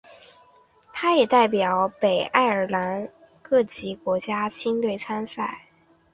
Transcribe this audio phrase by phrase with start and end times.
[0.91, 3.07] 他也代表北爱尔兰
[3.43, 5.67] 各级国青队参赛。